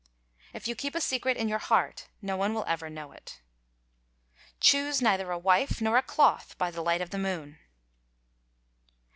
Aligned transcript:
—If 0.51 0.67
you 0.67 0.73
keep 0.73 0.95
a 0.95 0.99
secret 0.99 1.37
in 1.37 1.47
your 1.47 1.59
heart 1.59 2.07
no 2.23 2.35
one 2.35 2.55
will 2.55 2.65
ever 2.67 2.89
know 2.89 3.11
it.—Choose 3.11 4.99
neither 4.99 5.29
a 5.31 5.37
wife 5.37 5.79
nor 5.79 5.95
a 5.95 6.01
cloth 6.01 6.57
by 6.57 6.71
the 6.71 6.81
light 6.81 7.01
of 7.01 7.11
the 7.11 7.19
moon. 7.19 7.59